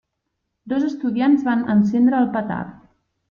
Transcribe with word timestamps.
Dos 0.71 0.85
estudiants 0.87 1.45
van 1.49 1.61
encendre 1.75 2.19
el 2.23 2.31
petard. 2.39 2.73